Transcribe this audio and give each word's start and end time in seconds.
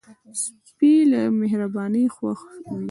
سپي 0.67 0.93
ته 1.11 1.21
مهرباني 1.39 2.03
خوښ 2.15 2.39
وي. 2.47 2.61